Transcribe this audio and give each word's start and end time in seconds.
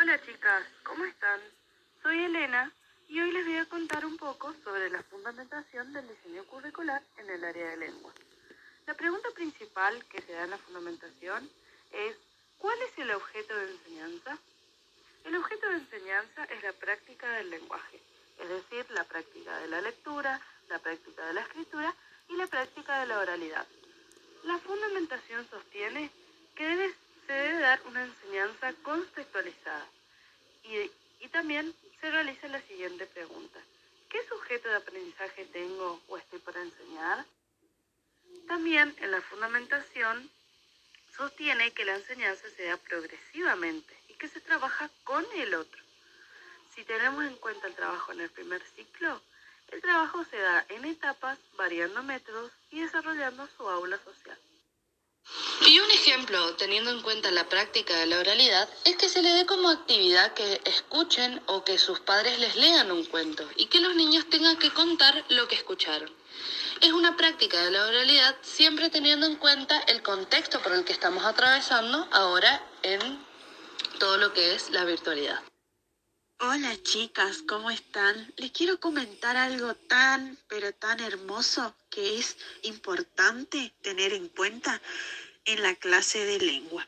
Hola 0.00 0.16
chicas, 0.24 0.62
¿cómo 0.84 1.04
están? 1.06 1.40
Soy 2.04 2.22
Elena 2.22 2.70
y 3.08 3.18
hoy 3.18 3.32
les 3.32 3.44
voy 3.44 3.56
a 3.56 3.64
contar 3.64 4.06
un 4.06 4.16
poco 4.16 4.54
sobre 4.62 4.88
la 4.90 5.02
fundamentación 5.02 5.92
del 5.92 6.06
diseño 6.06 6.44
curricular 6.44 7.02
en 7.16 7.28
el 7.28 7.42
área 7.42 7.70
de 7.70 7.78
lengua. 7.78 8.12
La 8.86 8.94
pregunta 8.94 9.28
principal 9.34 10.04
que 10.04 10.22
se 10.22 10.34
da 10.34 10.44
en 10.44 10.50
la 10.50 10.58
fundamentación 10.58 11.50
es 11.90 12.14
¿cuál 12.58 12.78
es 12.82 12.96
el 12.98 13.10
objeto 13.10 13.56
de 13.56 13.72
enseñanza? 13.72 14.38
El 15.24 15.34
objeto 15.34 15.68
de 15.68 15.78
enseñanza 15.78 16.44
es 16.44 16.62
la 16.62 16.72
práctica 16.74 17.28
del 17.32 17.50
lenguaje, 17.50 18.00
es 18.38 18.48
decir, 18.48 18.86
la 18.90 19.02
práctica 19.02 19.58
de 19.58 19.66
la 19.66 19.80
lectura, 19.80 20.40
la 20.68 20.78
práctica 20.78 21.26
de 21.26 21.32
la 21.32 21.40
escritura 21.40 21.92
y 22.28 22.36
la 22.36 22.46
práctica 22.46 23.00
de 23.00 23.06
la 23.06 23.18
oralidad. 23.18 23.66
La 24.44 24.58
fundamentación 24.58 25.44
sostiene 25.50 26.08
que 26.54 26.68
debe, 26.68 26.94
se 27.26 27.32
debe 27.32 27.58
dar 27.58 27.80
una 27.88 28.04
enseñanza 28.04 28.70
y 28.70 28.74
también 31.38 31.72
se 32.00 32.10
realiza 32.10 32.48
la 32.48 32.60
siguiente 32.62 33.06
pregunta. 33.06 33.60
¿Qué 34.10 34.18
sujeto 34.26 34.68
de 34.70 34.74
aprendizaje 34.74 35.44
tengo 35.44 36.02
o 36.08 36.18
estoy 36.18 36.40
para 36.40 36.60
enseñar? 36.60 37.24
También 38.48 38.92
en 38.98 39.12
la 39.12 39.20
fundamentación 39.20 40.28
sostiene 41.16 41.70
que 41.70 41.84
la 41.84 41.94
enseñanza 41.94 42.42
se 42.56 42.64
da 42.64 42.76
progresivamente 42.76 43.96
y 44.08 44.14
que 44.14 44.26
se 44.26 44.40
trabaja 44.40 44.90
con 45.04 45.24
el 45.36 45.54
otro. 45.54 45.80
Si 46.74 46.82
tenemos 46.82 47.24
en 47.24 47.36
cuenta 47.36 47.68
el 47.68 47.76
trabajo 47.76 48.10
en 48.10 48.22
el 48.22 48.30
primer 48.30 48.60
ciclo, 48.74 49.22
el 49.68 49.80
trabajo 49.80 50.24
se 50.24 50.38
da 50.38 50.66
en 50.70 50.86
etapas, 50.86 51.38
variando 51.56 52.02
métodos 52.02 52.50
y 52.72 52.80
desarrollando 52.80 53.46
su 53.56 53.68
aula 53.68 53.96
social. 53.98 54.38
Y 55.66 55.80
un 55.80 55.90
ejemplo, 55.90 56.54
teniendo 56.54 56.90
en 56.90 57.02
cuenta 57.02 57.30
la 57.30 57.48
práctica 57.48 57.94
de 57.96 58.06
la 58.06 58.18
oralidad, 58.20 58.68
es 58.84 58.96
que 58.96 59.08
se 59.08 59.22
le 59.22 59.30
dé 59.30 59.44
como 59.44 59.68
actividad 59.68 60.32
que 60.32 60.60
escuchen 60.64 61.42
o 61.46 61.64
que 61.64 61.78
sus 61.78 62.00
padres 62.00 62.38
les 62.38 62.56
lean 62.56 62.92
un 62.92 63.04
cuento 63.04 63.46
y 63.56 63.66
que 63.66 63.80
los 63.80 63.94
niños 63.94 64.30
tengan 64.30 64.56
que 64.56 64.70
contar 64.70 65.24
lo 65.28 65.48
que 65.48 65.56
escucharon. 65.56 66.10
Es 66.80 66.92
una 66.92 67.16
práctica 67.16 67.60
de 67.62 67.72
la 67.72 67.86
oralidad 67.86 68.36
siempre 68.40 68.88
teniendo 68.88 69.26
en 69.26 69.36
cuenta 69.36 69.78
el 69.80 70.02
contexto 70.02 70.62
por 70.62 70.72
el 70.72 70.84
que 70.84 70.92
estamos 70.92 71.24
atravesando 71.24 72.06
ahora 72.12 72.64
en 72.82 73.18
todo 73.98 74.16
lo 74.16 74.32
que 74.32 74.54
es 74.54 74.70
la 74.70 74.84
virtualidad. 74.84 75.47
Hola 76.40 76.80
chicas, 76.84 77.42
¿cómo 77.48 77.68
están? 77.68 78.32
Les 78.36 78.52
quiero 78.52 78.78
comentar 78.78 79.36
algo 79.36 79.74
tan, 79.74 80.38
pero 80.46 80.72
tan 80.72 81.00
hermoso 81.00 81.74
que 81.90 82.20
es 82.20 82.36
importante 82.62 83.74
tener 83.82 84.12
en 84.12 84.28
cuenta 84.28 84.80
en 85.46 85.64
la 85.64 85.74
clase 85.74 86.24
de 86.24 86.38
lengua. 86.38 86.86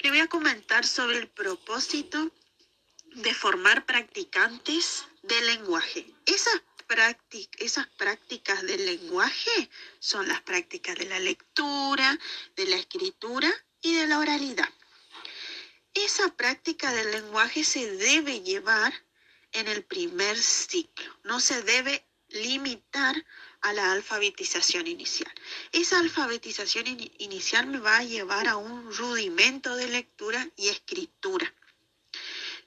Le 0.00 0.10
voy 0.10 0.20
a 0.20 0.26
comentar 0.26 0.86
sobre 0.86 1.16
el 1.16 1.28
propósito 1.28 2.32
de 3.14 3.32
formar 3.32 3.86
practicantes 3.86 5.06
de 5.22 5.40
lenguaje. 5.40 6.12
Esas, 6.26 6.60
esas 7.56 7.86
prácticas 7.96 8.60
del 8.60 8.84
lenguaje 8.84 9.70
son 10.00 10.28
las 10.28 10.42
prácticas 10.42 10.96
de 10.96 11.06
la 11.06 11.18
lectura, 11.18 12.18
de 12.56 12.66
la 12.66 12.76
escritura 12.76 13.50
y 13.80 13.94
de 13.94 14.06
la 14.06 14.18
oralidad. 14.18 14.68
Esa 16.12 16.34
práctica 16.34 16.92
del 16.92 17.12
lenguaje 17.12 17.62
se 17.62 17.88
debe 17.92 18.40
llevar 18.40 18.92
en 19.52 19.68
el 19.68 19.84
primer 19.84 20.36
ciclo, 20.36 21.16
no 21.22 21.38
se 21.38 21.62
debe 21.62 22.04
limitar 22.30 23.24
a 23.60 23.72
la 23.72 23.92
alfabetización 23.92 24.88
inicial. 24.88 25.32
Esa 25.70 26.00
alfabetización 26.00 26.88
inicial 27.18 27.68
me 27.68 27.78
va 27.78 27.98
a 27.98 28.04
llevar 28.04 28.48
a 28.48 28.56
un 28.56 28.92
rudimento 28.92 29.76
de 29.76 29.86
lectura 29.86 30.50
y 30.56 30.66
escritura. 30.66 31.54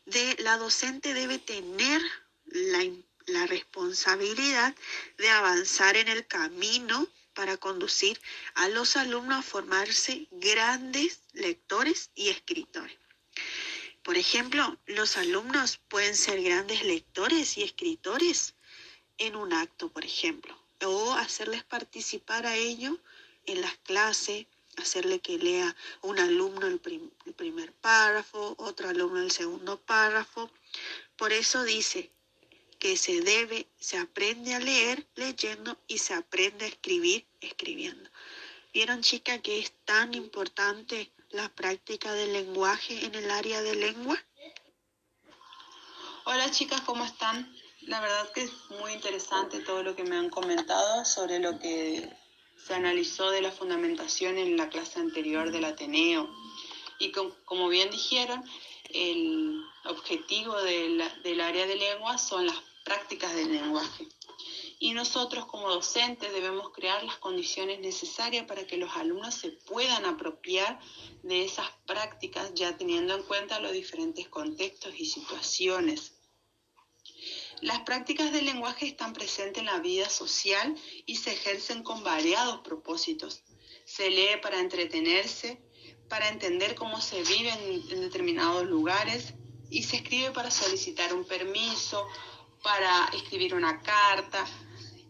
De, 0.05 0.37
la 0.39 0.57
docente 0.57 1.13
debe 1.13 1.37
tener 1.37 2.01
la, 2.45 2.79
la 3.25 3.45
responsabilidad 3.45 4.73
de 5.17 5.29
avanzar 5.29 5.97
en 5.97 6.07
el 6.07 6.25
camino 6.27 7.09
para 7.33 7.57
conducir 7.57 8.21
a 8.53 8.69
los 8.69 8.95
alumnos 8.95 9.39
a 9.39 9.41
formarse 9.41 10.29
grandes 10.31 11.19
lectores 11.33 12.09
y 12.15 12.29
escritores. 12.29 13.02
Por 14.03 14.17
ejemplo, 14.17 14.77
los 14.85 15.15
alumnos 15.15 15.79
pueden 15.87 16.15
ser 16.15 16.41
grandes 16.43 16.83
lectores 16.83 17.57
y 17.57 17.63
escritores 17.63 18.53
en 19.17 19.37
un 19.37 19.53
acto, 19.53 19.87
por 19.89 20.03
ejemplo, 20.03 20.57
o 20.85 21.13
hacerles 21.13 21.63
participar 21.63 22.45
a 22.45 22.57
ello 22.57 22.99
en 23.45 23.61
las 23.61 23.77
clases, 23.77 24.45
hacerle 24.75 25.19
que 25.19 25.37
lea 25.37 25.73
un 26.01 26.19
alumno 26.19 26.67
el, 26.67 26.81
el 27.25 27.33
primer 27.33 27.71
párrafo, 27.71 28.55
otro 28.57 28.89
alumno 28.89 29.21
el 29.21 29.31
segundo 29.31 29.79
párrafo. 29.79 30.51
Por 31.15 31.31
eso 31.31 31.63
dice 31.63 32.11
que 32.79 32.97
se 32.97 33.21
debe, 33.21 33.67
se 33.79 33.97
aprende 33.97 34.53
a 34.53 34.59
leer 34.59 35.07
leyendo 35.15 35.79
y 35.87 35.99
se 35.99 36.13
aprende 36.13 36.65
a 36.65 36.67
escribir 36.67 37.25
escribiendo. 37.39 38.09
¿Vieron, 38.73 39.01
chica, 39.01 39.41
que 39.41 39.59
es 39.59 39.71
tan 39.85 40.13
importante 40.13 41.09
la 41.33 41.49
práctica 41.49 42.13
del 42.13 42.31
lenguaje 42.31 43.05
en 43.05 43.15
el 43.15 43.31
área 43.31 43.61
de 43.61 43.75
lengua? 43.75 44.17
Hola 46.25 46.51
chicas, 46.51 46.81
¿cómo 46.81 47.03
están? 47.03 47.51
La 47.81 47.99
verdad 47.99 48.31
que 48.33 48.43
es 48.43 48.51
muy 48.79 48.93
interesante 48.93 49.59
todo 49.61 49.81
lo 49.81 49.95
que 49.95 50.03
me 50.03 50.15
han 50.15 50.29
comentado 50.29 51.03
sobre 51.05 51.39
lo 51.39 51.57
que 51.59 52.07
se 52.65 52.75
analizó 52.75 53.31
de 53.31 53.41
la 53.41 53.51
fundamentación 53.51 54.37
en 54.37 54.57
la 54.57 54.69
clase 54.69 54.99
anterior 54.99 55.51
del 55.51 55.65
Ateneo. 55.65 56.29
Y 56.99 57.11
como 57.11 57.67
bien 57.67 57.89
dijeron, 57.89 58.43
el 58.89 59.59
objetivo 59.85 60.55
del 60.61 61.41
área 61.41 61.65
de 61.65 61.75
lengua 61.75 62.19
son 62.19 62.45
las 62.45 62.57
prácticas 62.85 63.33
del 63.33 63.51
lenguaje 63.51 64.07
y 64.83 64.91
nosotros 64.91 65.45
como 65.45 65.69
docentes 65.69 66.33
debemos 66.33 66.71
crear 66.71 67.01
las 67.05 67.15
condiciones 67.15 67.79
necesarias 67.79 68.45
para 68.45 68.67
que 68.67 68.75
los 68.75 68.93
alumnos 68.97 69.33
se 69.33 69.51
puedan 69.51 70.03
apropiar 70.03 70.77
de 71.21 71.45
esas 71.45 71.71
prácticas 71.87 72.51
ya 72.53 72.75
teniendo 72.75 73.15
en 73.15 73.23
cuenta 73.23 73.61
los 73.61 73.71
diferentes 73.71 74.27
contextos 74.27 74.93
y 74.97 75.05
situaciones. 75.05 76.15
Las 77.61 77.79
prácticas 77.83 78.33
del 78.33 78.43
lenguaje 78.43 78.85
están 78.85 79.13
presentes 79.13 79.61
en 79.61 79.67
la 79.67 79.79
vida 79.79 80.09
social 80.09 80.75
y 81.05 81.15
se 81.15 81.31
ejercen 81.31 81.81
con 81.81 82.03
variados 82.03 82.59
propósitos. 82.59 83.41
Se 83.85 84.09
lee 84.09 84.35
para 84.41 84.59
entretenerse, 84.59 85.63
para 86.09 86.27
entender 86.27 86.75
cómo 86.75 86.99
se 86.99 87.23
vive 87.23 87.51
en, 87.51 87.89
en 87.89 88.01
determinados 88.01 88.65
lugares 88.65 89.33
y 89.69 89.83
se 89.83 89.95
escribe 89.95 90.31
para 90.31 90.51
solicitar 90.51 91.13
un 91.13 91.23
permiso, 91.23 92.05
para 92.61 93.09
escribir 93.13 93.53
una 93.53 93.81
carta, 93.81 94.45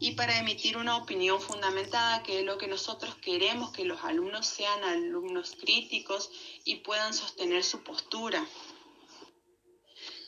y 0.03 0.11
para 0.11 0.37
emitir 0.37 0.75
una 0.75 0.97
opinión 0.97 1.39
fundamentada, 1.39 2.23
que 2.23 2.39
es 2.39 2.45
lo 2.45 2.57
que 2.57 2.67
nosotros 2.67 3.15
queremos, 3.21 3.71
que 3.71 3.85
los 3.85 4.03
alumnos 4.03 4.45
sean 4.45 4.83
alumnos 4.83 5.55
críticos 5.57 6.29
y 6.65 6.75
puedan 6.75 7.13
sostener 7.13 7.63
su 7.63 7.83
postura. 7.83 8.45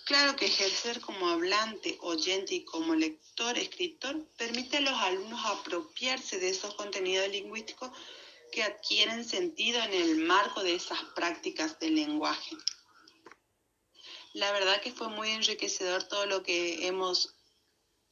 Claro 0.05 0.37
que 0.37 0.45
ejercer 0.45 1.01
como 1.01 1.27
hablante, 1.27 1.97
oyente 1.99 2.55
y 2.55 2.63
como 2.63 2.95
lector, 2.95 3.57
escritor, 3.57 4.25
permite 4.37 4.77
a 4.77 4.79
los 4.79 4.93
alumnos 4.93 5.45
apropiarse 5.45 6.39
de 6.39 6.51
esos 6.51 6.73
contenidos 6.75 7.27
lingüísticos 7.27 7.91
que 8.53 8.63
adquieren 8.63 9.25
sentido 9.25 9.83
en 9.83 9.93
el 9.93 10.15
marco 10.19 10.63
de 10.63 10.75
esas 10.75 11.03
prácticas 11.17 11.79
del 11.79 11.95
lenguaje. 11.95 12.55
La 14.31 14.53
verdad 14.53 14.79
que 14.81 14.93
fue 14.93 15.09
muy 15.09 15.31
enriquecedor 15.31 16.05
todo 16.05 16.27
lo 16.27 16.43
que 16.43 16.87
hemos 16.87 17.35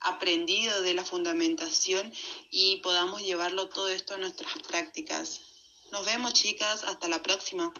aprendido 0.03 0.81
de 0.81 0.93
la 0.93 1.03
fundamentación 1.03 2.13
y 2.51 2.77
podamos 2.77 3.21
llevarlo 3.21 3.69
todo 3.69 3.89
esto 3.89 4.13
a 4.13 4.17
nuestras 4.17 4.53
prácticas. 4.67 5.41
Nos 5.91 6.05
vemos 6.05 6.33
chicas, 6.33 6.83
hasta 6.83 7.07
la 7.07 7.21
próxima. 7.21 7.73